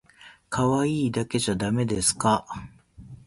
[0.49, 2.47] 可愛いだけじゃだめですか？